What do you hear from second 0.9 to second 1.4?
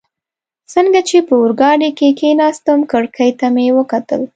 چي په